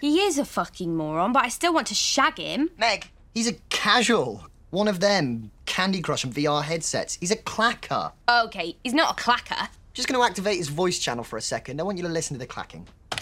[0.00, 2.70] He is a fucking moron, but I still want to shag him.
[2.76, 4.46] Meg, he's a casual.
[4.70, 5.50] One of them.
[5.64, 7.16] Candy Crush and VR headsets.
[7.18, 8.12] He's a clacker.
[8.28, 9.68] Okay, he's not a clacker.
[9.94, 11.80] Just going to activate his voice channel for a second.
[11.80, 12.86] I want you to listen to the clacking.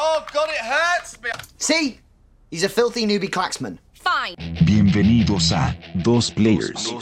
[0.00, 1.30] Oh, God, it hurts me.
[1.58, 1.98] See?
[2.52, 3.78] He's a filthy newbie clacksman.
[3.94, 4.36] Fine.
[4.64, 6.92] Bienvenidos a Dos Players.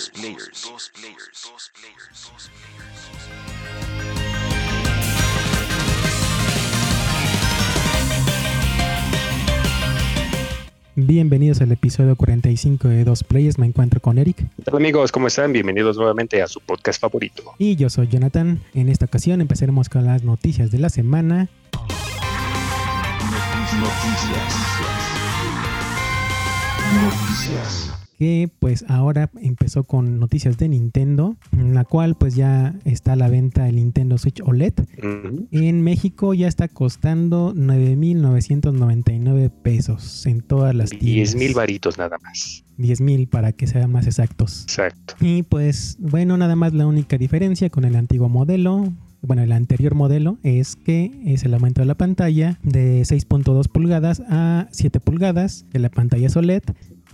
[10.99, 13.59] Bienvenidos al episodio 45 de Dos Players.
[13.59, 15.53] Me encuentro con Eric Hola amigos, ¿cómo están?
[15.53, 17.43] Bienvenidos nuevamente a su podcast favorito.
[17.59, 18.61] y yo soy Jonathan.
[18.73, 21.51] En esta ocasión empezaremos con las noticias de la semana.
[28.19, 33.17] Que pues ahora empezó con noticias de Nintendo, en la cual pues ya está a
[33.17, 34.73] la venta el Nintendo Switch OLED.
[35.51, 41.33] En México ya está costando 9.999 pesos en todas las tiendas.
[41.33, 42.65] 10 mil varitos nada más.
[42.79, 44.63] 10.000 para que sean más exactos.
[44.63, 45.15] Exacto.
[45.21, 49.95] Y pues, bueno, nada más la única diferencia con el antiguo modelo, bueno, el anterior
[49.95, 55.65] modelo, es que es el aumento de la pantalla de 6.2 pulgadas a 7 pulgadas,
[55.71, 56.63] que la pantalla es OLED,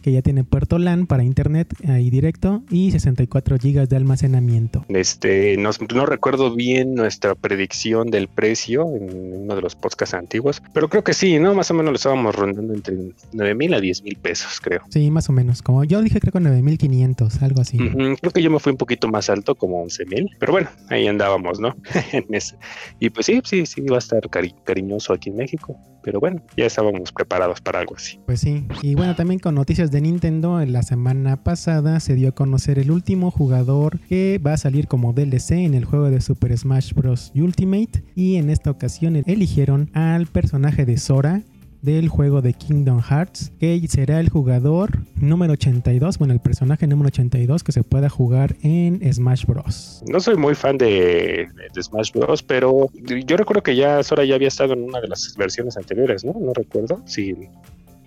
[0.03, 4.85] que ya tiene puerto LAN para internet ahí directo y 64 GB de almacenamiento.
[4.89, 10.63] Este, no, no recuerdo bien nuestra predicción del precio en uno de los podcasts antiguos,
[10.75, 11.55] pero creo que sí, ¿no?
[11.55, 12.97] Más o menos lo estábamos rondando entre
[13.33, 14.81] 9 mil a 10 mil pesos, creo.
[14.91, 17.79] Sí, más o menos, como yo dije creo que 9500, algo así.
[17.79, 21.07] Creo que yo me fui un poquito más alto, como 11 mil, pero bueno, ahí
[21.07, 21.75] andábamos, ¿no?
[23.01, 26.43] Y pues sí, sí, sí, va a estar cari- cariñoso aquí en México, pero bueno,
[26.57, 28.19] ya estábamos preparados para algo así.
[28.27, 32.31] Pues sí, y bueno, también con noticias de Nintendo, en la semana pasada se dio
[32.31, 36.23] a conocer el último jugador que va a salir como DLC en el juego de
[36.23, 37.31] Super Smash Bros.
[37.35, 41.43] Ultimate y en esta ocasión eligieron al personaje de Sora
[41.83, 47.09] del juego de Kingdom Hearts, que será el jugador número 82, bueno, el personaje número
[47.09, 50.03] 82 que se pueda jugar en Smash Bros.
[50.09, 52.89] No soy muy fan de, de Smash Bros, pero
[53.27, 56.35] yo recuerdo que ya Sora ya había estado en una de las versiones anteriores, ¿no?
[56.41, 57.37] No recuerdo si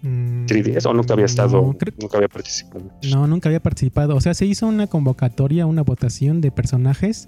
[0.03, 2.85] 3DS o nunca había estado, no, creo- nunca había participado.
[3.11, 4.15] no, nunca había participado.
[4.15, 7.27] O sea, se hizo una convocatoria, una votación de personajes.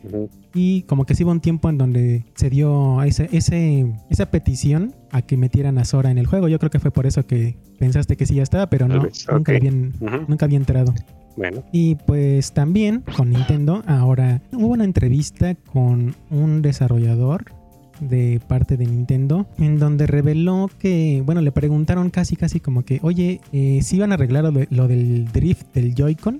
[0.53, 4.95] Y como que sí hubo un tiempo en donde se dio ese, ese, esa petición
[5.11, 6.47] a que metieran a Sora en el juego.
[6.47, 9.25] Yo creo que fue por eso que pensaste que sí ya estaba, pero no, vez,
[9.31, 9.93] nunca, habían,
[10.27, 10.93] nunca había entrado.
[11.35, 17.45] Bueno, Y pues también con Nintendo, ahora hubo una entrevista con un desarrollador
[17.99, 22.99] de parte de Nintendo en donde reveló que, bueno, le preguntaron casi casi como que,
[23.01, 26.39] oye, eh, si iban a arreglar lo, de- lo del drift del Joy-Con.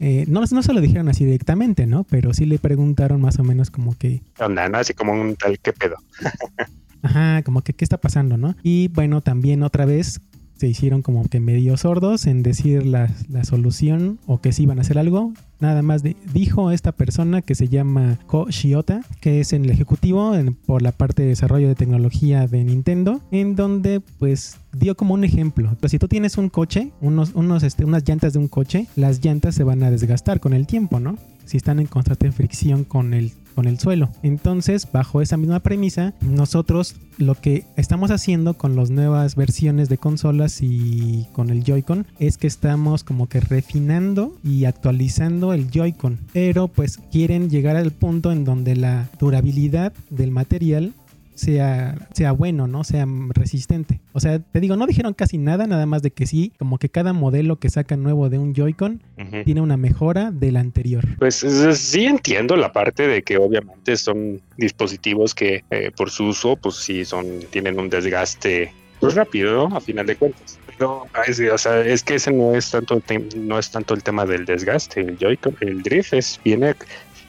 [0.00, 2.02] Eh, no, no se lo dijeron así directamente, ¿no?
[2.04, 4.78] Pero sí le preguntaron más o menos como que, Anda, ¿no?
[4.78, 5.96] Así como un tal que pedo.
[7.02, 8.56] Ajá, como que qué está pasando, ¿no?
[8.64, 10.20] Y bueno, también otra vez
[10.56, 14.78] se hicieron como que medio sordos en decir la, la solución o que sí iban
[14.78, 15.32] a hacer algo.
[15.60, 16.02] Nada más
[16.34, 20.92] dijo esta persona que se llama Ko Shiota, que es el ejecutivo en- por la
[20.92, 25.74] parte de desarrollo de tecnología de Nintendo, en donde pues dio como un ejemplo.
[25.80, 29.24] Pues si tú tienes un coche, unos, unos, este, unas llantas de un coche, las
[29.24, 31.16] llantas se van a desgastar con el tiempo, ¿no?
[31.46, 34.10] Si están en constante fricción con el con el suelo.
[34.22, 39.96] Entonces, bajo esa misma premisa, nosotros lo que estamos haciendo con las nuevas versiones de
[39.96, 46.18] consolas y con el Joy-Con es que estamos como que refinando y actualizando el Joy-Con.
[46.34, 50.92] Pero pues quieren llegar al punto en donde la durabilidad del material
[51.36, 52.82] sea, sea bueno, ¿no?
[52.84, 54.00] Sea resistente.
[54.12, 56.88] O sea, te digo, no dijeron casi nada, nada más de que sí, como que
[56.88, 59.02] cada modelo que sacan nuevo de un Joy-Con
[59.44, 61.04] tiene una mejora del anterior.
[61.18, 66.24] Pues es- sí entiendo la parte de que obviamente son dispositivos que eh, por su
[66.26, 69.76] uso, pues sí son, tienen un desgaste pues rápido, ¿no?
[69.76, 70.58] A final de cuentas.
[70.78, 73.00] Pero es, o sea, es que ese no es tanto
[73.36, 76.74] no es tanto el tema del desgaste, el Joy-Con, el drift es, viene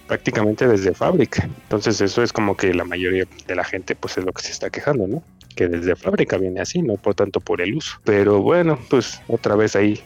[0.08, 1.48] prácticamente desde fábrica.
[1.64, 4.52] Entonces eso es como que la mayoría de la gente pues es lo que se
[4.52, 5.24] está quejando, ¿no?
[5.56, 8.00] Que desde fábrica viene así, no por tanto por el uso.
[8.04, 10.02] Pero bueno, pues otra vez ahí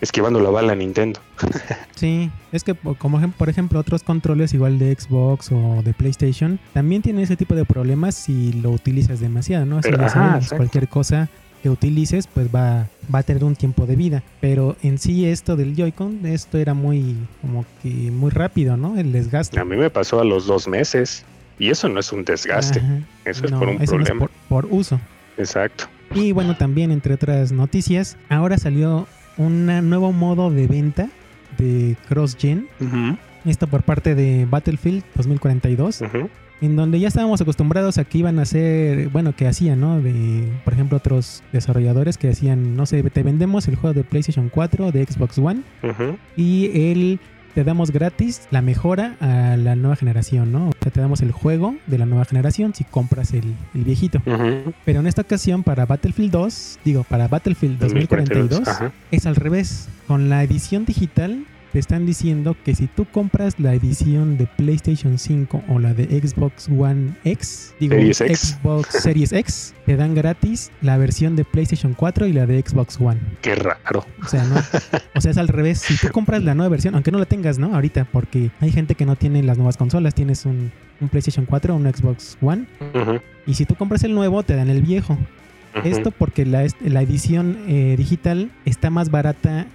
[0.00, 1.20] esquivando la bala Nintendo.
[1.94, 7.02] Sí, es que como por ejemplo otros controles igual de Xbox o de PlayStation también
[7.02, 9.78] tienen ese tipo de problemas si lo utilizas demasiado, ¿no?
[9.78, 11.30] Eso Pero, ajá, cualquier cosa
[11.64, 14.22] que utilices pues va, va a tener un tiempo de vida.
[14.42, 18.98] Pero en sí esto del Joy-Con, esto era muy como que muy rápido, ¿no?
[18.98, 19.58] El desgaste.
[19.58, 21.24] A mí me pasó a los dos meses
[21.58, 22.98] y eso no es un desgaste, Ajá.
[23.24, 24.20] eso es por un eso no es problema.
[24.20, 24.30] por,
[24.64, 25.00] por uso.
[25.38, 25.86] Exacto.
[26.14, 29.06] Y bueno, también entre otras noticias, ahora salió
[29.38, 31.08] un nuevo modo de venta
[31.56, 32.68] de CrossGen.
[33.46, 36.02] Esto por parte de Battlefield 2042.
[36.02, 36.28] Ujú.
[36.64, 40.00] En donde ya estábamos acostumbrados a que iban a hacer, bueno, que hacían, ¿no?
[40.00, 44.48] De, por ejemplo, otros desarrolladores que hacían, no sé, te vendemos el juego de PlayStation
[44.48, 46.16] 4, de Xbox One, Ujú.
[46.36, 47.20] y el
[47.54, 50.70] te damos gratis la mejora a la nueva generación, ¿no?
[50.70, 54.20] O sea, te damos el juego de la nueva generación si compras el, el viejito.
[54.84, 58.92] Pero en esta ocasión para Battlefield 2, digo, para Battlefield 2042, Ajá.
[59.12, 59.88] es al revés.
[60.08, 65.18] Con la edición digital te están diciendo que si tú compras la edición de PlayStation
[65.18, 68.58] 5 o la de Xbox One X, digo Series X.
[68.62, 73.00] Xbox Series X, te dan gratis la versión de PlayStation 4 y la de Xbox
[73.00, 73.18] One.
[73.42, 74.06] Qué raro.
[74.22, 74.54] O sea, no,
[75.16, 75.80] o sea, es al revés.
[75.80, 77.74] Si tú compras la nueva versión, aunque no la tengas, ¿no?
[77.74, 80.70] Ahorita, porque hay gente que no tiene las nuevas consolas, tienes un,
[81.00, 82.66] un PlayStation 4 o un Xbox One,
[83.48, 85.18] y si tú compras el nuevo, te dan el viejo.
[85.82, 89.66] Esto porque la, la edición eh, digital está más barata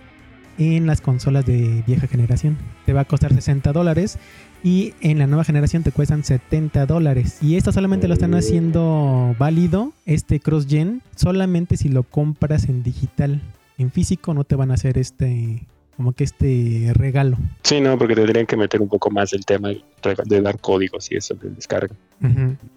[0.60, 2.58] en las consolas de vieja generación.
[2.86, 4.20] Te va a costar 60 dólares
[4.64, 7.38] y en la nueva generación te cuestan 70 dólares.
[7.42, 13.42] Y esto solamente lo están haciendo válido, este cross-gen, solamente si lo compras en digital.
[13.78, 15.66] En físico no te van a hacer este,
[16.00, 17.36] como que este regalo.
[17.62, 21.18] Sí, no, porque tendrían que meter un poco más el tema de dar códigos y
[21.18, 21.94] eso de descarga.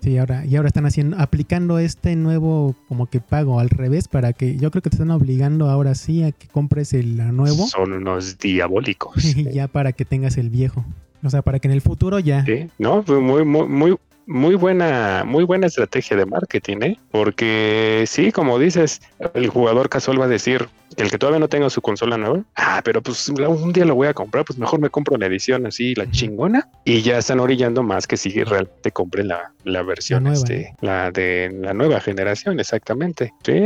[0.00, 4.32] Sí, ahora, y ahora están haciendo, aplicando este nuevo como que pago al revés para
[4.32, 7.92] que yo creo que te están obligando ahora sí a que compres el nuevo Son
[7.92, 9.25] unos diabólicos.
[9.25, 10.84] y ya para que tengas el viejo.
[11.22, 12.44] O sea, para que en el futuro ya.
[12.44, 13.96] Sí, no, fue muy, muy, muy,
[14.26, 16.98] muy buena, muy buena estrategia de marketing, ¿eh?
[17.10, 19.00] Porque sí, como dices,
[19.34, 22.82] el jugador casual va a decir, el que todavía no tenga su consola nueva, ah,
[22.84, 25.94] pero pues un día lo voy a comprar, pues mejor me compro la edición así,
[25.94, 30.30] la chingona, y ya están orillando más que si realmente compren la, la versión, La
[30.30, 33.32] nueva, este, la de la nueva generación, exactamente.
[33.44, 33.60] Sí,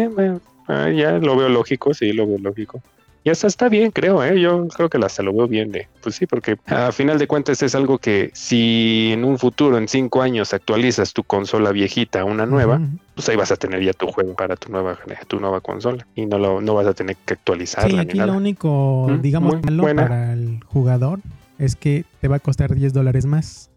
[0.68, 2.82] ah, ya lo veo lógico, sí, lo veo lógico.
[3.26, 4.40] Y hasta está bien, creo, ¿eh?
[4.40, 5.72] Yo creo que hasta lo veo bien.
[5.72, 9.78] De, pues sí, porque a final de cuentas es algo que si en un futuro,
[9.78, 12.80] en cinco años, actualizas tu consola viejita a una nueva,
[13.16, 14.96] pues ahí vas a tener ya tu juego para tu nueva,
[15.26, 16.06] tu nueva consola.
[16.14, 17.88] Y no, lo, no vas a tener que actualizarla.
[17.90, 18.30] Sí, ni aquí nada.
[18.30, 20.02] lo único, Mm, digamos, muy malo buena.
[20.04, 21.18] para el jugador
[21.58, 23.70] es que te va a costar 10 dólares más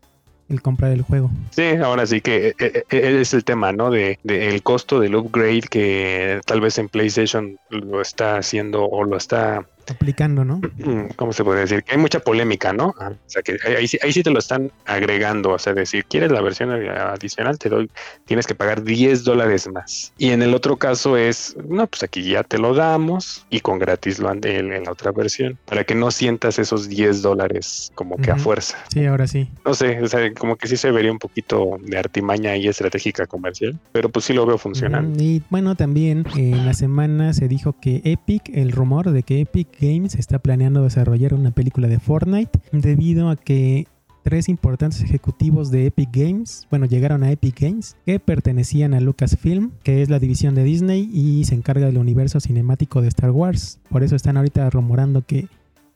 [0.50, 1.30] el comprar el juego.
[1.52, 3.92] Sí, ahora sí que eh, eh, es el tema, ¿no?
[3.92, 9.04] De, de el costo del upgrade que tal vez en PlayStation lo está haciendo o
[9.04, 10.62] lo está Aplicando, ¿no?
[11.16, 11.84] ¿cómo se puede decir?
[11.84, 12.88] Que hay mucha polémica, ¿no?
[13.00, 16.32] O sea, que ahí, sí- ahí sí te lo están agregando, o sea, decir, ¿quieres
[16.32, 17.58] la versión adicional?
[17.58, 17.90] Te doy,
[18.26, 20.14] tienes que pagar 10 dólares más.
[20.18, 23.80] Y en el otro caso es, no, pues aquí ya te lo damos y con
[23.80, 27.92] gratis lo han de en la otra versión, para que no sientas esos 10 dólares
[27.96, 28.78] como que a fuerza.
[28.94, 29.50] Sí, ahora sí.
[29.66, 33.26] No sé, o sea, como que sí se vería un poquito de artimaña y estratégica
[33.28, 35.22] comercial, pero pues sí lo veo funcionando.
[35.22, 39.68] Y bueno, también en la semana se dijo que Epic, el rumor de que Epic
[39.80, 43.88] Games está planeando desarrollar una película de Fortnite debido a que
[44.24, 49.72] tres importantes ejecutivos de Epic Games, bueno, llegaron a Epic Games, que pertenecían a Lucasfilm,
[49.84, 53.80] que es la división de Disney y se encarga del universo cinemático de Star Wars.
[53.90, 55.48] Por eso están ahorita rumorando que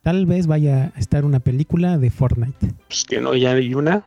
[0.01, 2.73] tal vez vaya a estar una película de Fortnite.
[2.87, 4.05] Pues que no, ya hay una.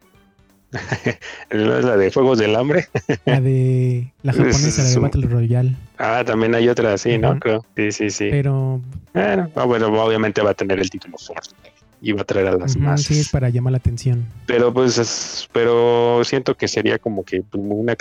[1.51, 2.87] ¿No es la de Fuegos del Hambre?
[3.25, 5.77] La de la japonesa, la de Battle Royale.
[5.99, 7.39] Ah, también hay otra así, ¿no?
[7.39, 7.65] Creo.
[7.77, 8.29] Sí, sí, sí.
[8.31, 8.81] Pero
[9.15, 12.53] Bueno, ah, bueno, obviamente va a tener el título Fortnite y va a traer a
[12.57, 13.07] las ujú, masas.
[13.07, 14.27] sí es para llamar la atención.
[14.47, 17.97] Pero pues, es- pero siento que sería como que una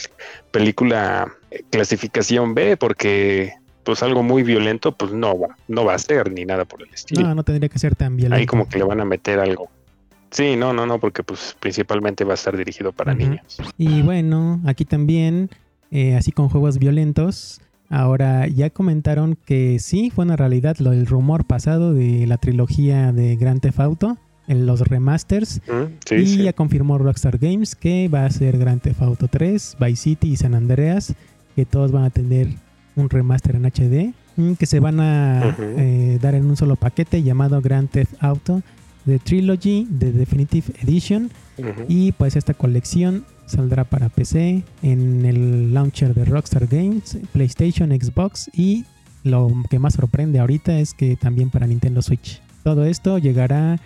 [0.51, 6.00] película eh, clasificación B, porque pues algo muy violento, pues no va, no va a
[6.00, 7.21] ser ni nada por el estilo.
[7.21, 8.35] No, no tendría que ser tan violento.
[8.35, 9.69] Ahí como que le van a meter algo.
[10.32, 13.58] Sí, no, no, no, porque pues principalmente va a estar dirigido para niños.
[13.78, 15.50] Y bueno, aquí también,
[15.92, 21.06] eh, así con juegos violentos, ahora ya comentaron que sí, fue una realidad lo del
[21.06, 24.18] rumor pasado de la trilogía de Grand Theft Auto,
[24.48, 26.44] en los remasters, Mm, Sí, y sí.
[26.44, 30.36] ya confirmó Rockstar Games que va a ser Grand Theft Auto 3, Vice City y
[30.38, 31.16] San Andreas,
[31.56, 32.50] que todos van a tener
[32.96, 37.24] un remaster en HD, mm, que se van a eh, dar en un solo paquete
[37.24, 38.62] llamado Grand Theft Auto
[39.06, 41.31] The Trilogy, The Definitive Edition,
[41.88, 48.50] y pues esta colección saldrá para PC en el launcher de Rockstar Games, PlayStation, Xbox
[48.54, 48.85] y
[49.24, 52.42] lo que más sorprende ahorita es que también para Nintendo Switch.
[52.64, 53.80] Todo esto llegará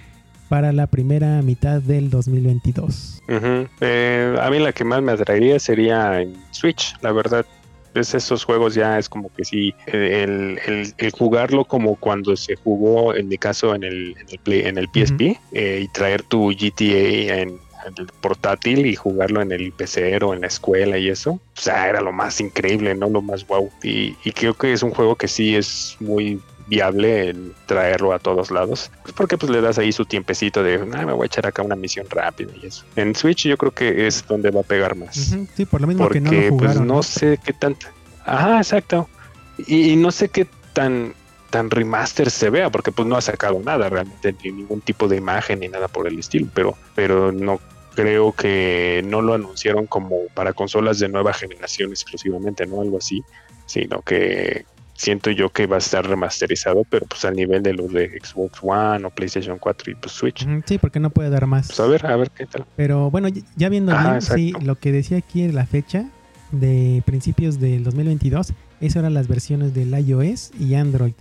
[0.50, 3.22] para la primera mitad del 2022.
[3.28, 3.68] Ujú.
[3.82, 7.46] Eh, a mí la que más me atraería sería en Switch, la verdad.
[7.94, 12.56] Es esos juegos ya es como que sí, el, el- el jugarlo como cuando se
[12.56, 16.24] jugó, en mi caso, en el, en el, Play- en el PSP, eh, y traer
[16.24, 20.98] tu GTA en, en el portátil y jugarlo en el PC o en la escuela
[20.98, 23.10] y eso, o sea, era lo más increíble, ¿no?
[23.10, 23.70] Lo más wow.
[23.84, 28.20] Y, y creo que es un juego que sí es muy viable el traerlo a
[28.20, 28.92] todos lados.
[29.04, 31.62] Pues porque pues le das ahí su tiempecito de, ah, me voy a echar acá
[31.64, 32.86] una misión rápida y eso.
[32.96, 35.16] En Switch yo creo que es donde va a pegar más.
[35.56, 37.04] Sí, por lo mismo Porque que no lo pues no ¿no?
[37.04, 37.88] sé qué tanto.
[38.26, 39.10] Ajá, exacto.
[39.58, 41.14] Y, y no sé qué tan
[41.50, 45.18] tan remaster se vea, porque pues no ha sacado nada realmente, ni ningún tipo de
[45.18, 47.60] imagen ni nada por el estilo, pero, pero no
[47.96, 53.24] creo que no lo anunciaron como para consolas de nueva generación exclusivamente, no algo así,
[53.66, 54.66] sino que
[55.00, 58.60] siento yo que va a estar remasterizado, pero pues al nivel de los de Xbox
[58.62, 60.46] One o PlayStation 4 y pues Switch.
[60.66, 61.68] Sí, porque no puede dar más.
[61.68, 62.66] Pues a ver, a ver qué tal.
[62.76, 66.10] Pero bueno, ya- viendo bien, sí, lo que decía aquí en la fecha
[66.52, 71.14] de principios del 2022, eso eran las versiones del iOS y Android.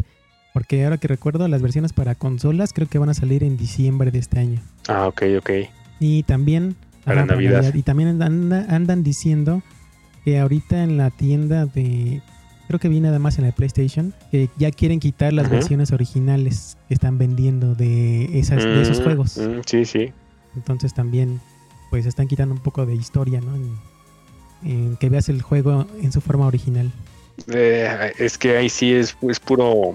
[0.53, 4.11] Porque ahora que recuerdo, las versiones para consolas creo que van a salir en diciembre
[4.11, 4.61] de este año.
[4.89, 5.51] Ah, ok, ok.
[6.01, 7.73] Y también Para Navidad.
[7.75, 9.63] Y también anda- andan diciendo
[10.25, 12.21] que ahorita en la tienda de
[12.69, 16.77] creo que vi nada más en la PlayStation que ya quieren quitar las versiones originales
[16.87, 19.37] que están vendiendo de esas de esos Mm, juegos.
[19.39, 20.13] mm, sí, sí.
[20.55, 21.41] Entonces también
[21.91, 23.55] pues están quitando un poco de historia, ¿no?
[23.57, 23.77] En,
[24.65, 26.93] en que veas el juego en su forma original.
[27.47, 29.95] Eh, es que ahí sí es, es puro,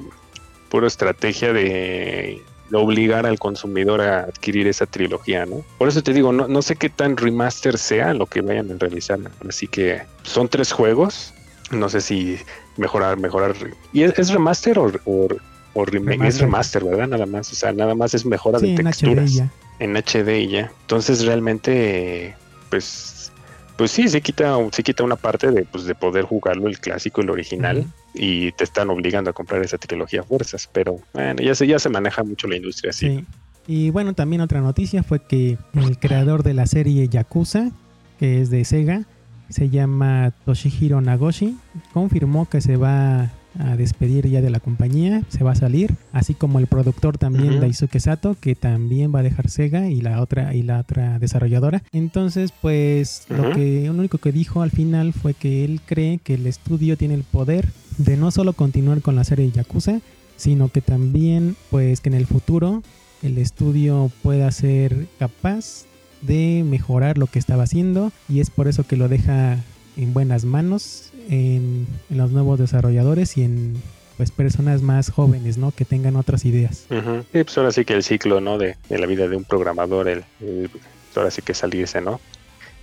[0.69, 5.63] puro estrategia de, de obligar al consumidor a adquirir esa trilogía, ¿no?
[5.77, 8.75] Por eso te digo, no, no sé qué tan remaster sea lo que vayan a
[8.79, 9.19] realizar.
[9.47, 11.33] Así que son tres juegos.
[11.71, 12.37] No sé si
[12.77, 13.55] mejorar, mejorar.
[13.91, 15.27] ¿Y es, es remaster o, o,
[15.73, 16.15] o remake?
[16.23, 16.81] Es Remaster.
[16.81, 17.07] remaster, ¿verdad?
[17.07, 17.51] Nada más.
[17.51, 19.49] O sea, nada más es mejora Sí, de en HD texturas ya.
[19.79, 20.71] en HD y ya.
[20.81, 22.35] Entonces realmente,
[22.69, 23.31] pues,
[23.77, 27.21] pues sí, se quita, se quita una parte de, pues, de poder jugarlo el clásico,
[27.21, 30.69] el original, y te están obligando a comprar esa trilogía a fuerzas.
[30.71, 33.07] Pero bueno, ya se, ya se maneja mucho la industria así.
[33.17, 33.25] Sí.
[33.65, 37.71] Y bueno, también otra noticia fue que el creador de la serie Yakuza,
[38.19, 39.03] que es de Sega,
[39.49, 41.57] se llama Toshihiro Nagoshi,
[41.93, 46.33] confirmó que se va a despedir ya de la compañía, se va a salir, así
[46.33, 47.61] como el productor también Ujú.
[47.61, 51.83] Daisuke Sato, que también va a dejar Sega y la otra y la otra desarrolladora.
[51.91, 56.33] Entonces, pues lo que lo único que dijo al final fue que él cree que
[56.33, 59.99] el estudio tiene el poder de no solo continuar con la serie Yakuza,
[60.35, 62.81] sino que también pues que en el futuro
[63.21, 65.85] el estudio pueda ser capaz
[66.25, 69.57] de mejorar lo que estaba haciendo y es por eso que lo deja
[69.97, 73.75] en buenas manos en, en los nuevos desarrolladores y en
[74.17, 75.71] pues personas más jóvenes, ¿no?
[75.71, 76.85] Que tengan otras ideas.
[76.91, 77.23] Ujú.
[77.33, 78.57] Sí, pues ahora sí que el ciclo, ¿no?
[78.57, 80.69] De, de la vida de un programador, el, el-
[81.15, 82.19] ahora sí que salirse, ¿no?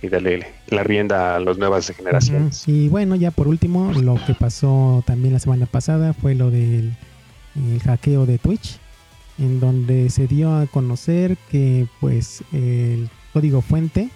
[0.01, 2.67] Y darle la rienda a las nuevas generaciones.
[2.67, 6.93] Y bueno, ya por último, lo que pasó también la semana pasada fue lo del
[7.55, 8.77] el hackeo de Twitch,
[9.37, 14.09] en donde se dio a conocer que pues el código fuente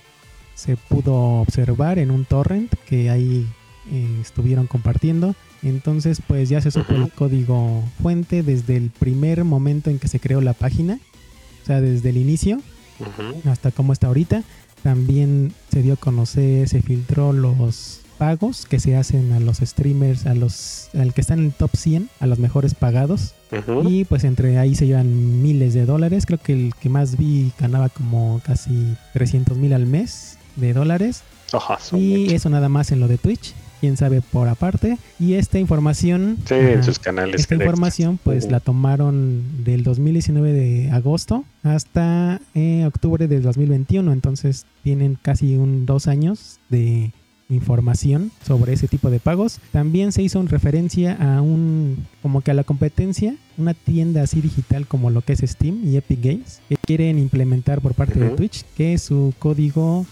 [0.55, 3.45] se pudo observar en un torrent que ahí
[3.91, 5.35] eh, estuvieron compartiendo.
[5.61, 10.19] Entonces pues ya se supo el código fuente desde el primer momento en que se
[10.19, 10.99] creó la página,
[11.63, 12.61] o sea, desde el inicio
[13.45, 14.43] hasta cómo está ahorita.
[14.81, 20.25] También se dio a conocer, se filtró los pagos que se hacen a los streamers,
[20.25, 23.33] a los al que está en el top 100, a los mejores pagados.
[23.85, 26.25] Y pues entre ahí se llevan miles de dólares.
[26.25, 31.23] Creo que el que más vi ganaba como casi 300 mil al mes de dólares.
[31.93, 33.53] Y eso nada más en lo de Twitch.
[33.79, 34.97] Quién sabe por aparte.
[35.19, 36.37] Y esta información...
[36.45, 37.41] Sí, en ajá, sus canales.
[37.41, 44.65] esta información pues la tomaron del 2019 de agosto hasta eh, octubre del 2021, entonces
[44.83, 47.11] tienen casi un dos años de
[47.49, 49.59] información sobre ese tipo de pagos.
[49.71, 54.41] También se hizo en referencia a un, como que a la competencia, una tienda así
[54.41, 58.29] digital como lo que es Steam y Epic Games, que quieren implementar por parte de.
[58.31, 60.05] Twitch, que su código,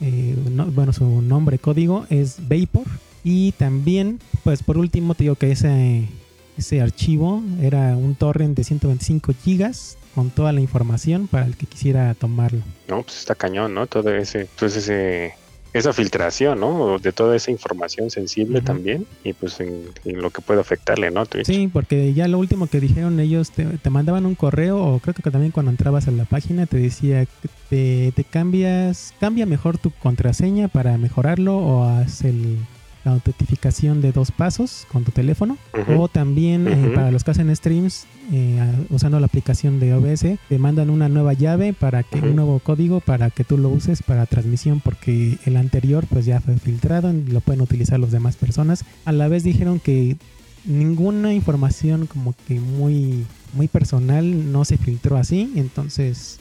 [0.00, 2.86] eh, no- bueno, su nombre código es Vapor.
[3.24, 6.08] Y también, pues por último, te digo que ese,
[6.56, 11.66] ese archivo era un torrent de 125 gigas con toda la información para el que
[11.66, 12.62] quisiera tomarlo.
[12.88, 13.86] No, pues está cañón, ¿no?
[13.86, 15.34] Todo ese, pues ese,
[15.72, 16.98] esa filtración, ¿no?
[16.98, 21.26] De toda esa información sensible también y pues en, en lo que puede afectarle, ¿no?
[21.26, 21.46] Twitch.
[21.46, 25.14] Sí, porque ya lo último que dijeron ellos, te, te mandaban un correo o creo
[25.14, 27.26] que también cuando entrabas a la página te decía
[27.68, 32.58] te, te cambias, cambia mejor tu contraseña para mejorarlo o haz el,
[33.04, 35.56] la autentificación de dos pasos con tu teléfono.
[35.96, 40.58] O también eh, para los que hacen streams eh, usando la aplicación de OBS, te
[40.58, 44.26] mandan una nueva llave para que un nuevo código para que tú lo uses para
[44.26, 48.84] transmisión porque el anterior pues ya fue filtrado y lo pueden utilizar las demás personas.
[49.04, 50.16] A la vez dijeron que
[50.64, 53.24] ninguna información como que muy
[53.54, 56.38] muy personal no se filtró así, entonces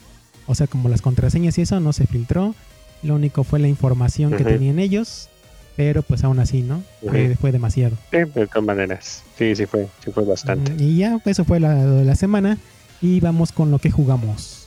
[0.47, 2.55] o sea, como las contraseñas y eso no se filtró.
[3.03, 5.29] Lo único fue la información que tenían ellos
[5.77, 6.83] Pero pues aún así, ¿no?
[7.07, 7.95] Fue, fue demasiado.
[8.11, 9.23] Sí, de todas maneras.
[9.37, 10.73] Sí, sí fue, sí fue bastante.
[10.83, 12.57] Y ya, eso fue la, la semana.
[12.99, 14.66] Y vamos con lo que jugamos.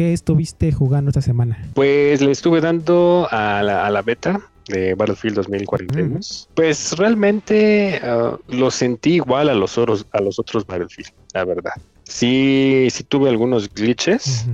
[0.00, 1.62] ¿Qué estuviste jugando esta semana?
[1.74, 6.48] Pues le estuve dando a la, a la beta de Battlefield 2042.
[6.54, 11.72] Pues realmente ah, lo sentí igual a los, otros, a los otros Battlefield, la verdad.
[12.04, 14.46] Sí, sí tuve algunos glitches.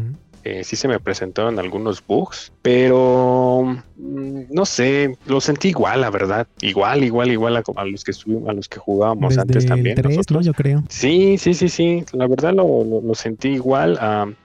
[0.46, 6.10] Eh, sí se me presentaron algunos bugs, pero mm, no sé, lo sentí igual, la
[6.10, 6.46] verdad.
[6.60, 9.94] Igual, igual, igual a, a los que a los que jugábamos Desde antes el también.
[9.96, 10.16] 3, ¿no?
[10.16, 10.46] nosotros.
[10.46, 10.82] Yo creo.
[10.88, 12.04] Sí, sí, sí, sí.
[12.12, 13.98] La verdad lo, lo- lo sentí igual.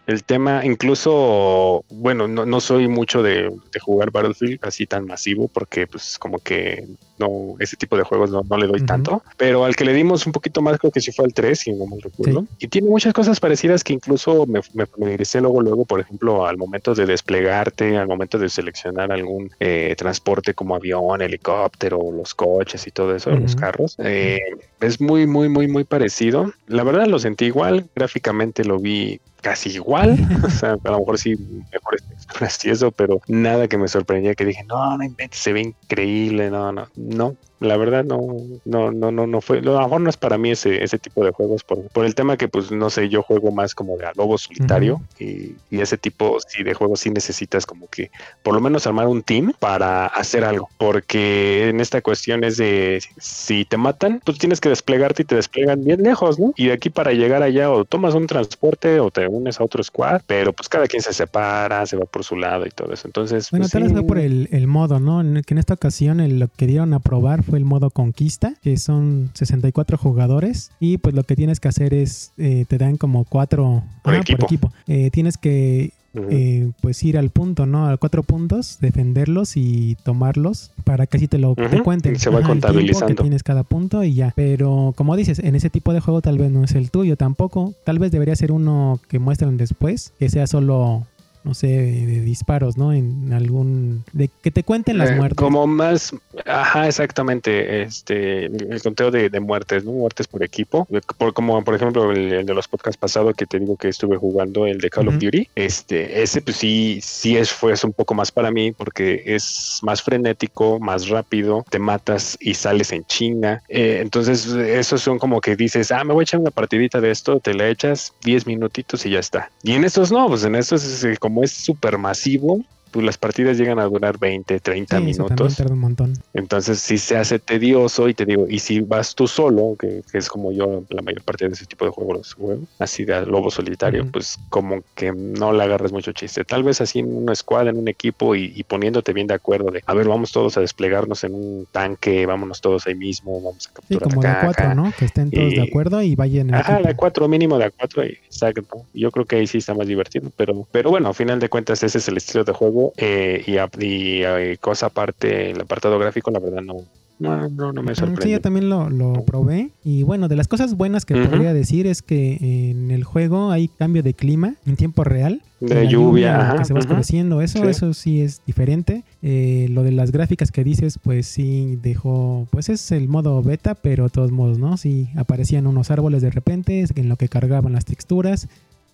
[0.08, 3.44] el tema, incluso, bueno, no, no soy mucho de,
[3.74, 6.88] de jugar Battlefield así tan masivo porque pues como que
[7.22, 9.24] no, ese tipo de juegos no, no le doy tanto.
[9.38, 11.72] Pero al que le dimos un poquito más, creo que sí fue el 3, si
[11.72, 12.46] no mal recuerdo.
[12.60, 16.58] Y tiene muchas cosas parecidas que incluso me, me familiaricé luego, luego, por ejemplo, al
[16.58, 22.86] momento de desplegarte, al momento de seleccionar algún eh, transporte como avión, helicóptero, los coches
[22.88, 23.96] y todo eso, los carros.
[24.00, 24.40] eh,
[24.80, 26.52] es muy, muy, muy, muy parecido.
[26.68, 31.18] La verdad lo sentí igual, gráficamente lo vi casi igual, o sea, a lo mejor
[31.18, 31.36] sí
[31.72, 35.54] mejores texturas y eso, pero nada que me sorprendía que dije, no, no inventes, se
[35.54, 38.20] ve increíble, no, no, no, la verdad no,
[38.66, 41.24] no, no, no, no fue, a lo mejor no es para mí ese, ese tipo
[41.24, 44.06] de juegos por, por el tema que pues no sé, yo juego más como de
[44.08, 48.12] a lobo solitario y, y ese tipo sí de juegos sí necesitas como que
[48.44, 53.02] por lo menos armar un team para hacer algo, porque en esta cuestión es de
[53.18, 56.54] si te matan, pues tienes que desplegarte y te desplegan bien lejos, ¿no?
[56.58, 59.84] Y de aquí para llegar allá o tomas un transporte o te unes a otro
[59.84, 63.08] squad, pero pues cada quien se separa, se va por su lado y todo eso.
[63.08, 63.98] Entonces, Bueno, pues, tal vez sí.
[63.98, 65.22] fue por el, el modo, ¿no?
[65.22, 68.54] En, que en esta ocasión el- lo que dieron a probar fue el modo conquista,
[68.62, 70.72] que son 64 jugadores.
[70.80, 74.24] Y pues lo que tienes que hacer es, eh, te dan como cuatro Por ajá,
[74.30, 74.72] equipo.
[74.88, 77.88] Eh, tienes que eh, pues ir al punto, ¿no?
[77.90, 82.16] A cuatro puntos, defenderlos y tomarlos para que así te lo te Ujú, cuenten.
[82.16, 83.16] y se va Ajá, el tiempo contabilizando.
[83.16, 84.32] que tienes cada punto y ya.
[84.36, 87.74] Pero como dices, en ese tipo de juego tal vez no es el tuyo tampoco.
[87.86, 91.06] Tal vez debería ser uno que muestran después, que sea solo
[91.44, 92.94] no sé, de disparos, ¿no?
[92.94, 94.04] En algún...
[94.14, 95.38] de que te cuenten las Eh, muertes.
[95.38, 96.14] Como más,
[96.46, 99.92] ajá, exactamente, este, el conteo de, de muertes, ¿no?
[99.92, 103.60] Muertes por equipo, por, como por ejemplo el, el de los podcasts pasados que te
[103.60, 105.16] digo que estuve jugando, el de Call of.
[105.20, 109.24] Duty, este, ese pues sí, sí es, fue es un poco más para mí porque
[109.26, 115.18] es más frenético, más rápido, te matas y sales en chinga, Eh, entonces esos son
[115.20, 118.14] como que dices, ah, me voy a echar una partidita de esto, te la echas
[118.24, 119.50] 10 minutitos y ya está.
[119.64, 122.60] Y en estos no, pues en estos es, eh, como es súper masivo,
[122.92, 125.56] pues las partidas llegan a durar 20, 30 Sí, eso minutos.
[125.56, 126.14] tarda un montón.
[126.34, 130.18] Entonces sí se hace tedioso y te digo, y si vas tú solo, que, que
[130.18, 133.50] es como yo la mayor parte de ese tipo de juegos juego, así de lobo
[133.52, 136.44] solitario, pues como que no le agarras mucho chiste.
[136.44, 139.72] Tal vez así en una escuadra, en un equipo y, y poniéndote bien de acuerdo
[139.72, 143.68] de, a ver, vamos todos a desplegarnos en un tanque, vámonos todos ahí mismo, vamos
[143.68, 144.76] a Sí, capturar como de acá, cuatro, acá.
[144.76, 144.92] ¿no?
[144.98, 148.86] Que estén todos de acuerdo y vayan en Ajá, la 4 mínimo de A4, exacto.
[148.94, 151.84] Yo creo que ahí sí está más divertido, pero, pero bueno, a final de cuentas
[151.84, 153.54] ese es el estilo de juego eh, y,
[153.86, 156.76] y, eh, cosa aparte, el apartado gráfico, la verdad no,
[157.20, 158.24] no, no, no me sorprende.
[158.24, 159.70] Sí, yo también lo, lo probé.
[159.84, 161.30] Y bueno, de las cosas buenas que Ujú.
[161.30, 162.38] podría decir es que
[162.72, 165.42] en el juego hay cambio de clima en tiempo real.
[165.60, 167.68] De lluvia, ajá, que se va oscureciendo, eso, Sí.
[167.70, 169.04] eso sí es diferente.
[169.22, 173.76] Eh, lo de las gráficas que dices, pues sí dejó, pues es el modo beta,
[173.76, 174.76] pero de todos modos, ¿no?
[174.78, 178.48] Sí aparecían unos árboles de repente en lo que cargaban las texturas.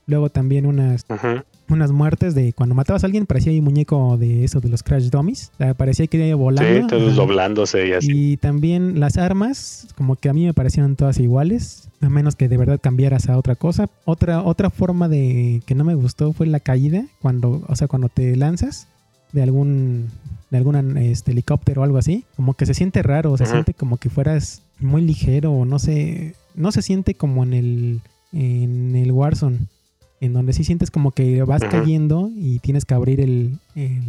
[0.07, 1.05] Luego también unas,
[1.67, 4.81] unas muertes de cuando matabas a alguien, parecía ahí un muñeco de eso, de los
[4.81, 5.51] Crash Dummies.
[5.55, 6.81] O sea, parecía que iba volando.
[6.81, 8.11] Sí, todos doblándose y así.
[8.13, 12.47] Y también las armas, como que a mí me parecieron todas iguales, a menos que
[12.47, 13.89] de verdad cambiaras a otra cosa.
[14.05, 18.07] Otra, otra forma de que no me gustó fue la caída, cuando, o sea, cuando
[18.07, 18.87] te lanzas
[19.33, 20.07] de algún,
[20.51, 23.97] de algún este, helicóptero o algo así, como que se siente raro, se siente como
[23.97, 29.11] que fueras muy ligero, o no sé, no se siente como en el, en el
[29.11, 29.59] Warzone,
[30.19, 34.01] en donde sí sientes como que vas cayendo y tienes que abrir el, el,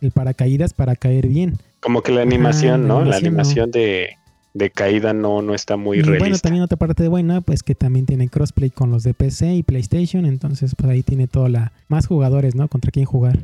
[0.00, 1.58] el paracaídas para caer bien.
[1.80, 3.04] Como que la animación, ¿no?
[3.04, 3.78] La animación no.
[3.78, 4.16] de,
[4.54, 6.48] de caída no, no está muy y bueno, realista.
[6.48, 10.26] también otra parte buena, pues que también tiene crossplay con los de PC y PlayStation,
[10.26, 12.68] entonces pues ahí tiene toda la más jugadores, ¿no?
[12.68, 13.38] Contra quién jugar.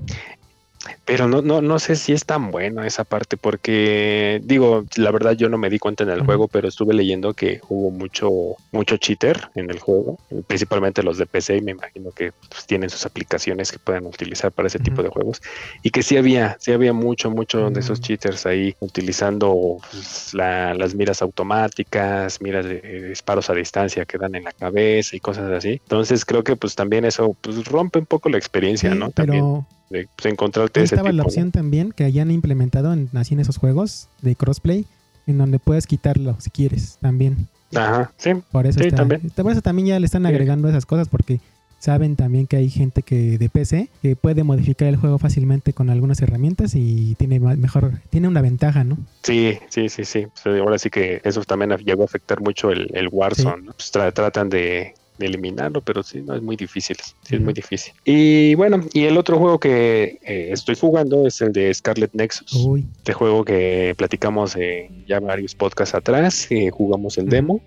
[1.05, 5.33] Pero no, no, no sé si es tan bueno esa parte, porque digo, la verdad
[5.33, 8.31] yo no me di cuenta en el juego, pero estuve leyendo que hubo mucho,
[8.72, 12.90] mucho cheater en el juego, principalmente los de PC, y me imagino que pues, tienen
[12.90, 15.03] sus aplicaciones que pueden utilizar para ese tipo Ujú.
[15.05, 15.40] de juegos,
[15.83, 18.03] y que sí había, sí había mucho, mucho de esos Mm.
[18.03, 24.18] cheaters ahí utilizando pues, la- las miras automáticas, miras de, de disparos a distancia que
[24.18, 25.70] dan en la cabeza y cosas así.
[25.83, 29.11] Entonces creo que pues también eso pues rompe un poco la experiencia, Sí, ¿no?
[29.11, 31.27] También pero de pues, encontrarte ese estaba tipo, la ¿no?
[31.27, 34.85] opción también que hayan implementado en, así en esos juegos de crossplay,
[35.27, 37.48] en donde puedes quitarlo si quieres también.
[37.74, 38.31] Ajá, sí.
[38.51, 39.22] Por eso, Sí, está- también.
[39.35, 40.29] por eso también ya le están Sí.
[40.29, 41.40] agregando esas cosas porque
[41.81, 45.90] saben también que hay gente que de PC que puede modificar el juego fácilmente con
[45.90, 48.96] algunas herramientas y tiene mejor tiene una ventaja, ¿no?
[49.22, 50.27] Sí, sí, sí, sí.
[50.42, 53.62] Pues, ahora sí que eso también llegó a afectar mucho el, el Warzone.
[53.66, 53.72] ¿no?
[53.74, 54.94] Pues, tra- tratan de
[55.26, 56.96] eliminarlo, pero sí, no es muy difícil.
[57.22, 57.92] Sí, es muy difícil.
[58.04, 62.52] Y bueno, y el otro juego que eh, estoy jugando es el de Scarlet Nexus.
[62.54, 67.61] Uy, Este juego que platicamos eh, ya varios podcasts atrás, eh, jugamos el demo,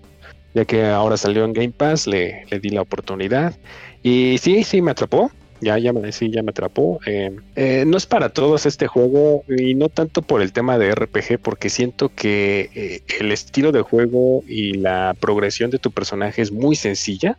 [0.54, 3.54] ya que ahora salió en Game Pass, le, le di la oportunidad.
[4.02, 5.30] Y sí, sí, me atrapó.
[5.62, 7.00] Ya, ya me, sí, ya me atrapó.
[7.06, 10.92] Eh, eh, no es para todos este juego y no tanto por el tema de
[10.92, 16.42] RPG, porque siento que eh, el estilo de juego y la progresión de tu personaje
[16.42, 17.36] es muy sencilla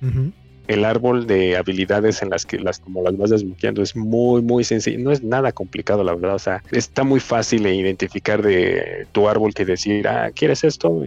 [0.67, 4.63] el árbol de habilidades en las que las como las vas desbloqueando es muy muy
[4.63, 9.05] sencillo, no es nada complicado la verdad, o sea, está muy fácil de identificar de
[9.11, 11.03] tu árbol que decir, ah, ¿quieres esto?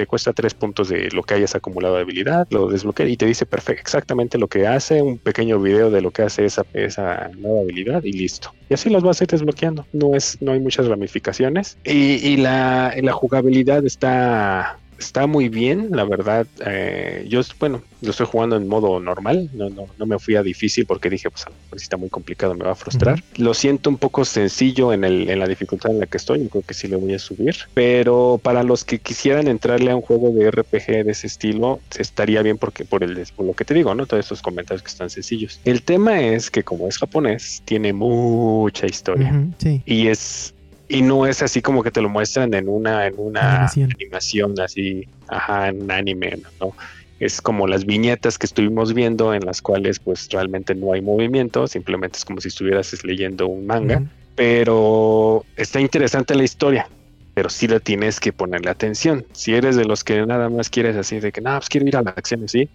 [0.00, 3.26] Te cuesta tres puntos de lo que hayas acumulado de habilidad, lo desbloquea y te
[3.26, 7.30] dice perfecto, exactamente lo que hace, un pequeño video de lo que hace esa, esa
[7.36, 8.50] nueva habilidad y listo.
[8.70, 12.38] Y así las vas a ir desbloqueando, no es, no hay muchas ramificaciones y, y
[12.38, 16.46] la, la jugabilidad está está muy bien, la verdad.
[16.66, 20.42] eh, yo, bueno, lo estoy jugando en modo normal, no, no, no me fui a
[20.42, 23.22] difícil porque dije, pues a lo mejor si está muy complicado, me va a frustrar.
[23.36, 26.48] Lo siento un poco sencillo en, el, en la dificultad en la que estoy, yo
[26.48, 27.56] creo que sí le voy a subir.
[27.74, 32.42] Pero para los que quisieran entrarle a un juego de RPG de ese estilo, estaría
[32.42, 34.06] bien porque por, el, por lo que te digo, ¿no?
[34.06, 35.60] Todos estos comentarios que están sencillos.
[35.64, 39.82] El tema es que como es japonés, tiene mucha historia sí.
[39.84, 40.54] y es
[40.90, 43.90] y no es así como que te lo muestran en una en una Animación.
[43.92, 46.74] animación, así ajá en un anime no
[47.20, 51.66] es como las viñetas que estuvimos viendo en las cuales pues realmente no hay movimiento
[51.68, 54.02] simplemente es como si estuvieras leyendo un manga
[54.34, 56.88] pero está interesante la historia
[57.34, 59.24] pero sí le tienes que ponerle atención.
[59.32, 61.96] Si eres de los que nada más quieres así de que nada pues quiero ir
[61.96, 62.68] a la acción sí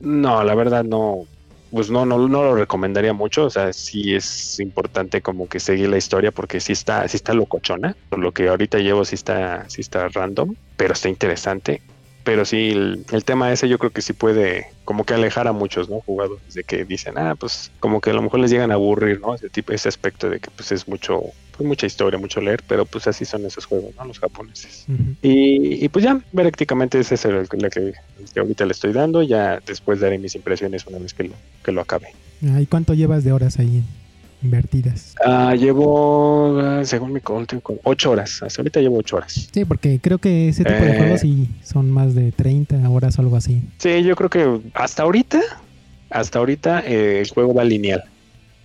[0.00, 1.26] no la verdad no
[1.72, 3.46] pues no, no, lo recomendaría mucho.
[3.46, 7.32] O sea, sí es importante como que seguir la historia porque sí está, sí está
[7.32, 7.96] locochona.
[8.10, 11.80] Por lo que ahorita llevo sí está, sí está random, pero está interesante.
[12.24, 15.52] Pero sí, el, el tema ese yo creo que sí puede como que alejar a
[15.52, 16.00] muchos, ¿no?
[16.00, 19.20] Jugadores de que dicen, ah, pues como que a lo mejor les llegan a aburrir,
[19.20, 19.34] ¿no?
[19.34, 21.20] Ese tipo, ese aspecto de que pues es mucho,
[21.56, 24.04] pues mucha historia, mucho leer, pero pues así son esos juegos, ¿no?
[24.04, 24.86] Los japoneses.
[25.20, 27.94] Y, y pues ya, prácticamente ese es el, el que, el
[28.32, 29.22] que ahorita le estoy dando.
[29.22, 32.08] Ya después daré mis impresiones una vez que lo, que lo acabe.
[32.44, 33.82] Ah, ¿Y cuánto llevas de horas ahí
[34.42, 35.14] invertidas?
[35.24, 38.42] Ah, llevo, ah, según mi cálculo, con ocho horas.
[38.42, 39.48] Hasta ahorita llevo ocho horas.
[39.52, 40.98] Sí, porque creo que ese tipo de Eh.
[40.98, 43.62] juegos sí son más de 30 horas o algo así.
[43.78, 45.40] Sí, yo creo que hasta ahorita,
[46.10, 48.04] hasta ahorita eh, el juego va lineal.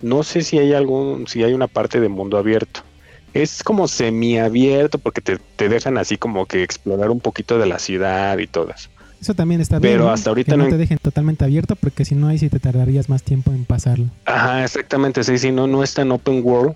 [0.02, 2.80] No sé si hay algún, si hay una parte de mundo abierto.
[3.34, 7.78] Es como semiabierto porque te, te dejan así como que explorar un poquito de la
[7.78, 8.88] ciudad y todo eso.
[9.20, 9.94] Eso también está bien.
[9.94, 10.10] Pero ¿no?
[10.10, 12.58] hasta ahorita que no, no- te dejen totalmente abierto porque si no ahí sí te
[12.60, 14.06] tardarías más tiempo en pasarlo.
[14.24, 16.74] Ajá, exactamente, sí, sí, no, no está en open world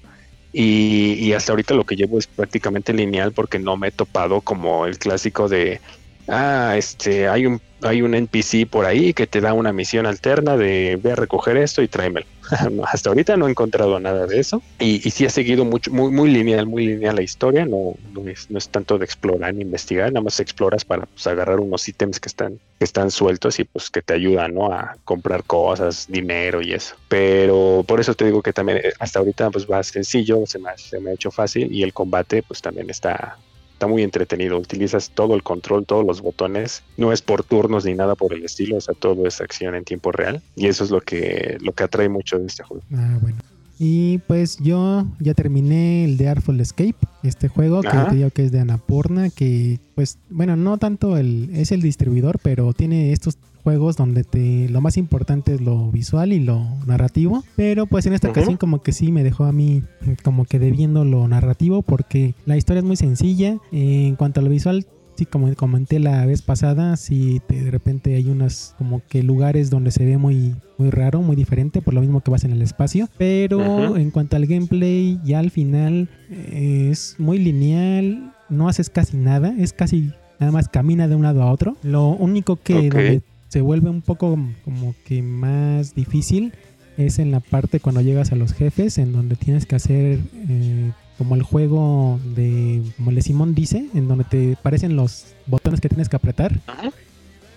[0.52, 4.40] y, y hasta ahorita lo que llevo es prácticamente lineal porque no me he topado
[4.40, 5.80] como el clásico de,
[6.28, 10.56] ah, este, hay un, hay un NPC por ahí que te da una misión alterna
[10.56, 12.26] de ve a recoger esto y tráemelo.
[12.86, 16.10] Hasta ahorita no he encontrado nada de eso y, y sí ha seguido mucho, muy,
[16.10, 19.62] muy lineal, muy lineal la historia, no, no, es, no es tanto de explorar ni
[19.62, 23.64] investigar, nada más exploras para pues, agarrar unos ítems que están, que están sueltos y
[23.64, 24.72] pues que te ayudan, ¿no?
[24.72, 26.96] A comprar cosas, dinero y eso.
[27.08, 30.70] Pero por eso te digo que también eh, hasta ahorita pues va sencillo, se me,
[30.76, 33.38] se me ha hecho fácil y el combate pues también está,
[33.82, 34.58] está muy entretenido.
[34.58, 36.84] Utilizas todo el control, todos los botones.
[36.96, 39.82] No es por turnos ni nada por el estilo, o sea, todo es acción en
[39.82, 40.40] tiempo real.
[40.54, 42.84] Y eso es lo que, lo que atrae mucho de este juego.
[42.94, 43.38] Ah, bueno.
[43.80, 48.10] Y pues yo ya terminé el de Artful Escape, este juego que Ajá.
[48.10, 52.38] te digo que es de Anapurna, que pues bueno, no tanto el es el distribuidor,
[52.40, 57.44] pero tiene estos juegos donde te lo más importante es lo visual y lo narrativo,
[57.56, 59.82] pero pues en esta ocasión como que sí me dejó a mí
[60.22, 64.50] como que debiendo lo narrativo porque la historia es muy sencilla, en cuanto a lo
[64.50, 69.22] visual sí, como comenté la vez pasada, sí, te- de repente hay unos como que
[69.22, 72.50] lugares donde se ve muy, muy raro, muy diferente, por lo mismo que vas en
[72.52, 73.08] el espacio.
[73.18, 79.18] Pero en cuanto al gameplay, ya al final eh, es muy lineal, no haces casi
[79.18, 81.76] nada, es casi nada más camina de un lado a otro.
[81.82, 86.54] Lo único que donde se vuelve un poco como que más difícil
[86.96, 90.90] es en la parte cuando llegas a los jefes, en donde tienes que hacer eh,
[91.18, 95.82] como el juego de, como el de Simón dice, en donde te aparecen los botones
[95.82, 96.60] que tienes que apretar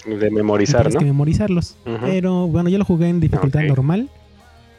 [0.05, 0.99] De y memorizar, tienes ¿no?
[0.99, 1.77] que memorizarlos.
[2.01, 4.09] Pero bueno, yo lo jugué en dificultad normal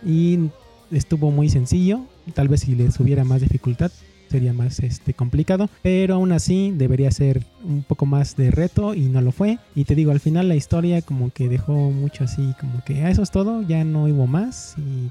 [0.05, 0.51] y
[0.91, 2.01] estuvo muy sencillo.
[2.35, 3.91] Tal vez si le subiera más dificultad
[4.29, 9.03] sería más este complicado, pero aún así debería ser un poco más de reto y
[9.09, 9.59] no lo fue.
[9.75, 13.11] Y te digo, al final la historia como que dejó mucho así, como que "Ah,
[13.11, 15.11] eso es todo, ya no hubo más y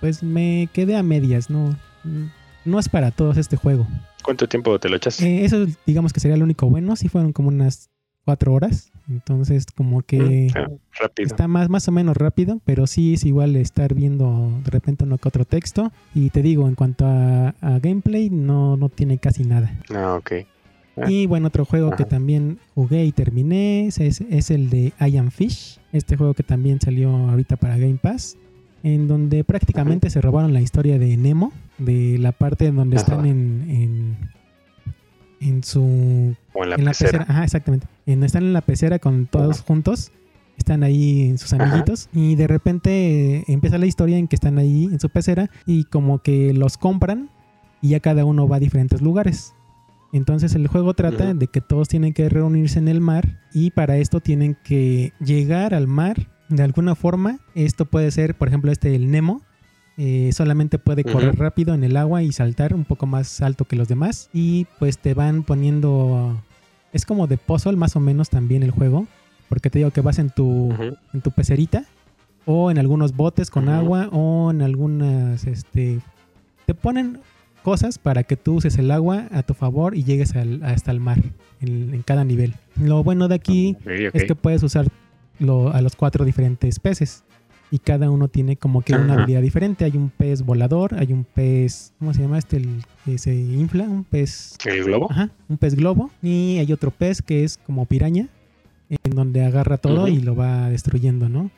[0.00, 1.76] pues me quedé a medias, no
[2.64, 3.86] no es para todos este juego.
[4.22, 5.20] ¿Cuánto tiempo te lo echas?
[5.20, 7.90] Eh, eso digamos que sería lo único bueno, sí fueron como unas
[8.24, 11.26] cuatro horas, entonces como que Mm, rápido.
[11.26, 15.18] Está más, más o menos rápido, pero sí es igual estar viendo de repente uno
[15.18, 15.92] que otro texto.
[16.14, 19.74] Y te digo, en cuanto a, a gameplay, no, no tiene casi nada.
[19.94, 20.32] Ah, ok.
[20.96, 21.10] Ah.
[21.10, 25.30] Y bueno, otro juego que también jugué y terminé es, es- el de I Am
[25.30, 25.78] Fish.
[25.92, 28.36] Este juego que también salió ahorita para Game Pass.
[28.82, 31.52] En donde prácticamente se robaron la historia de Nemo.
[31.78, 33.28] De la parte en donde están Ajá.
[33.28, 34.16] en, en,
[35.48, 37.10] en su O en la en la pecera.
[37.18, 37.86] pecera, ajá, exactamente.
[38.06, 39.64] En, están en la pecera con todos Ajá.
[39.66, 40.12] juntos.
[40.58, 41.64] Están ahí en sus Ajá.
[41.64, 42.08] amiguitos.
[42.12, 45.50] Y de repente eh, empieza la historia en que están ahí en su pecera.
[45.66, 47.30] Y como que los compran.
[47.80, 49.54] Y ya cada uno va a diferentes lugares.
[50.12, 53.40] Entonces el juego trata de que todos tienen que reunirse en el mar.
[53.52, 57.38] Y para esto tienen que llegar al mar de alguna forma.
[57.54, 59.40] Esto puede ser, por ejemplo, este el Nemo.
[59.98, 63.76] Eh, solamente puede correr rápido en el agua y saltar un poco más alto que
[63.76, 64.28] los demás.
[64.32, 66.40] Y pues te van poniendo
[66.92, 69.06] es como de puzzle más o menos también el juego.
[69.48, 70.72] Porque te digo que vas en tu,
[71.12, 71.84] en tu pecerita.
[72.46, 74.08] O en algunos botes con agua.
[74.12, 76.00] O en algunas, este...
[76.66, 77.20] Te ponen
[77.62, 81.00] cosas para que tú uses el agua a tu favor y llegues al- hasta el
[81.00, 81.18] mar.
[81.60, 82.54] En, en cada nivel.
[82.80, 83.76] Lo bueno de aquí
[84.14, 84.86] es que puedes usar
[85.38, 87.22] lo- a los cuatro diferentes peces.
[87.72, 89.84] Y cada uno tiene como que una habilidad diferente.
[89.86, 91.94] Hay un pez volador, hay un pez...
[91.98, 92.58] ¿Cómo se llama este?
[92.58, 93.84] El que se infla.
[93.84, 94.56] Un pez...
[94.66, 95.10] ¿El globo?
[95.10, 96.10] Ajá, un pez globo.
[96.22, 98.28] Y hay otro pez que es como piraña,
[98.90, 101.50] en donde agarra todo y lo va destruyendo, ¿no?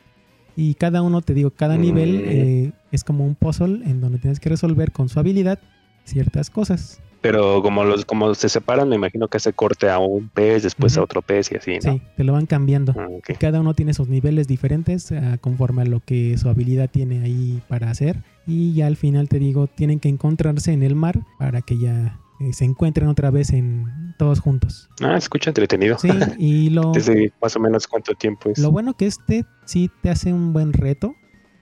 [0.57, 1.81] Y cada uno, te digo, cada Mm.
[1.81, 5.59] nivel eh, es como un puzzle en donde tienes que resolver con su habilidad
[6.05, 7.00] ciertas cosas.
[7.25, 10.99] Pero como los como se separan, me imagino que se corte a un pez, después
[10.99, 11.95] a otro pez y así, ¿no?
[11.95, 12.95] Sí, te lo van cambiando.
[12.99, 13.09] Ah,
[13.41, 17.63] cada uno tiene sus niveles diferentes ah, conforme a lo que su habilidad tiene ahí
[17.67, 18.19] para hacer.
[18.47, 22.21] Y ya al final te digo, tienen que encontrarse en el mar para que ya
[22.41, 24.91] eh, se encuentren otra vez en todos juntos.
[25.01, 25.97] Ah, escucha entretenido.
[25.99, 28.59] Sí, y lo, Desde más o menos cuánto tiempo es.
[28.59, 31.15] lo bueno que este sí te hace un buen reto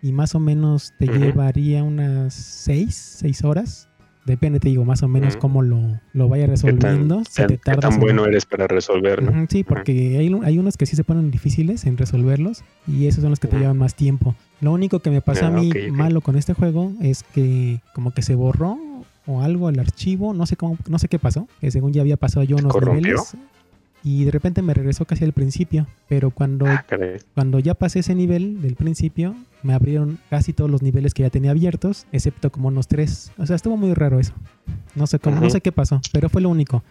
[0.03, 3.89] y más o menos te llevaría unas 6, 6 horas.
[4.25, 5.81] Depende, te digo, más o menos cómo lo,
[6.13, 7.23] lo vaya ¿Qué tan, resolviendo.
[7.25, 8.01] si tan- te qué tardas tan o no.
[8.01, 9.31] bueno eres para resolver, no?
[9.33, 13.23] Ujú, Sí, porque hay, hay unos que sí se ponen difíciles en resolverlos y esos
[13.23, 14.37] son los que te llevan más tiempo.
[14.61, 15.93] Lo único que me pasó Ah, a mí ok, ok.
[15.93, 18.79] malo con este juego es que como que se borró
[19.27, 22.17] o algo el archivo, no sé cómo, no sé qué pasó, que según ya había
[22.17, 23.01] pasado yo ¿Se unos corrompió?
[23.03, 23.37] niveles
[24.05, 26.85] y de repente me regresó casi al principio, pero cuando Ah,
[27.35, 31.31] cuando ya pasé ese nivel del principio, me abrieron casi todos los niveles que ya
[31.31, 33.31] tenía abiertos, excepto como unos tres.
[33.39, 34.33] O sea, estuvo muy raro eso.
[34.95, 35.51] No sé cómo, no Ujú.
[35.53, 36.83] sé qué pasó, pero fue lo único.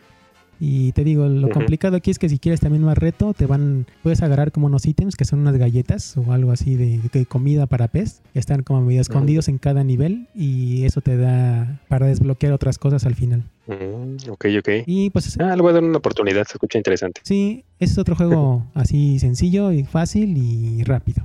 [0.63, 1.54] Y te digo, lo Ujú.
[1.54, 4.86] complicado aquí es que si quieres también más reto, te van, puedes agarrar como unos
[4.86, 8.62] ítems que son unas galletas o algo así de, de comida para pez, que están
[8.62, 13.15] como medio escondidos en cada nivel y eso te da para desbloquear otras cosas al
[13.15, 13.43] final.
[13.76, 14.70] Mm, ok, ok.
[14.86, 17.22] Y pues Ah, le voy a dar una oportunidad, se escucha interesante.
[17.24, 21.24] sí, ese es otro juego así sencillo y fácil y rápido.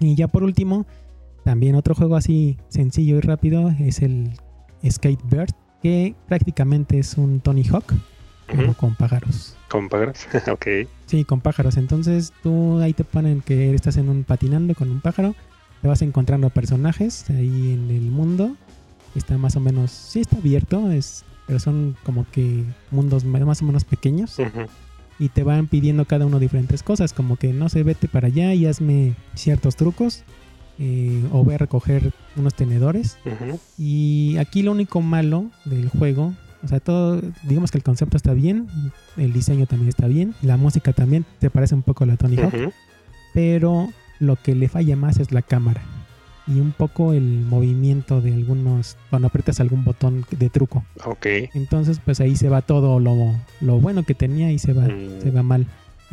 [0.00, 0.86] Y ya por último,
[1.44, 4.30] también otro juego así sencillo y rápido es el
[4.88, 5.50] Skatebird,
[5.82, 7.94] que prácticamente es un Tony Hawk,
[8.48, 9.56] pero con pájaros.
[9.68, 10.26] ¿Con pájaros?
[10.52, 10.66] ok.
[11.06, 11.76] Sí, con pájaros.
[11.76, 15.34] Entonces tú ahí te ponen que estás en un patinando con un pájaro,
[15.80, 18.56] te vas encontrando personajes ahí en el mundo.
[19.14, 23.64] Está más o menos, sí está abierto, es, pero son como que mundos más o
[23.64, 24.36] menos pequeños.
[25.18, 28.54] Y te van pidiendo cada uno diferentes cosas, como que no sé, vete para allá
[28.54, 30.24] y hazme ciertos trucos,
[30.78, 33.18] eh, o ve a recoger unos tenedores.
[33.78, 38.32] Y aquí lo único malo del juego, o sea, todo, digamos que el concepto está
[38.32, 38.68] bien,
[39.16, 42.36] el diseño también está bien, la música también te parece un poco a la Tony
[42.36, 42.72] Hawk,
[43.34, 45.82] pero lo que le falla más es la cámara.
[46.46, 50.84] Y un poco el movimiento de algunos, cuando aprietas algún botón de truco.
[51.04, 51.26] Ok.
[51.54, 53.14] Entonces, pues ahí se va todo lo,
[53.60, 55.20] lo bueno que tenía y se va, Mm.
[55.22, 55.66] se va mal.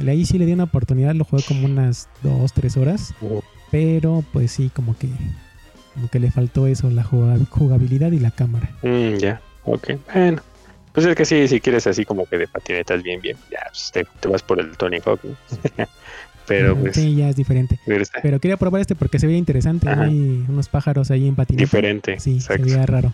[0.07, 4.23] Ahí sí le di una oportunidad, lo jugué como unas dos, tres horas, Oh, pero
[4.31, 5.09] pues sí, como que,
[5.93, 8.69] como que le faltó eso, la juga- jugabilidad y la cámara.
[8.83, 9.41] mm, ya.
[9.65, 9.89] Ok.
[10.13, 10.41] Bueno.
[10.93, 13.91] Pues es que sí, si quieres así como que de patinetas bien, bien, ya pues,
[13.91, 15.19] te, te vas por el Tony Hawk.
[15.23, 15.35] ¿no?
[16.49, 17.79] Pero pues Sí, ya es diferente.
[18.21, 19.87] pero quería probar este porque se veía interesante.
[19.87, 21.63] Hay unos pájaros ahí en patineta.
[21.63, 22.19] diferente.
[22.19, 22.63] Sí, Exacto.
[22.65, 23.13] se veía raro.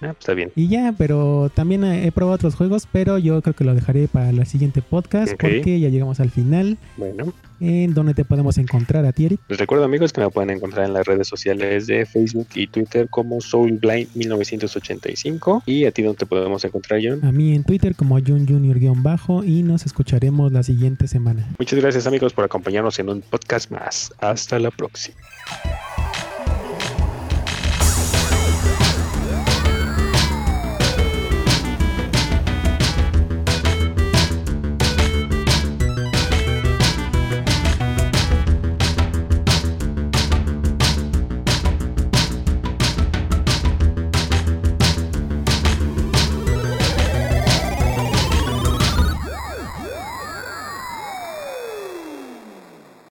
[0.00, 0.52] Ah, pues está bien.
[0.54, 4.08] Y ya, pero también he he probado otros juegos, pero yo creo que lo dejaré
[4.08, 6.78] para el siguiente podcast porque ya llegamos al final.
[6.96, 9.40] Bueno, ¿En dónde te podemos encontrar a ti, Eric?
[9.48, 13.08] les recuerdo amigos que me pueden encontrar en las redes sociales de Facebook y Twitter
[13.08, 17.24] como SoulBlind1985 y a ti donde te podemos encontrar John.
[17.24, 21.48] A mí en Twitter como Jun Junior-bajo y nos escucharemos la siguiente semana.
[21.58, 24.12] Muchas gracias amigos por acompañarnos en un podcast más.
[24.18, 25.16] Hasta la próxima.